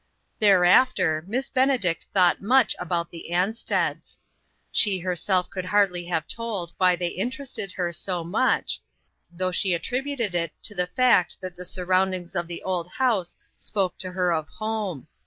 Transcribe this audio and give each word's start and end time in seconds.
THEREAFTER 0.39 1.25
Miss 1.27 1.51
Benedict 1.51 2.07
thought 2.11 2.41
much 2.41 2.75
about 2.79 3.11
the 3.11 3.27
Austeds. 3.31 4.17
She 4.71 4.97
herself 4.97 5.47
could 5.51 5.65
hardly 5.65 6.05
have 6.05 6.27
told 6.27 6.73
why 6.79 6.95
they 6.95 7.09
interested 7.09 7.73
her 7.73 7.93
so 7.93 8.23
much, 8.23 8.81
though 9.31 9.51
she 9.51 9.75
attributed 9.75 10.33
it 10.33 10.53
to 10.63 10.73
the 10.73 10.87
fact 10.87 11.39
that 11.41 11.55
the 11.55 11.65
surroundings 11.65 12.35
of 12.35 12.47
the 12.47 12.63
old 12.63 12.87
house 12.93 13.35
spoke 13.59 13.95
to 13.99 14.13
her 14.13 14.31
of 14.33 14.47
home. 14.47 15.05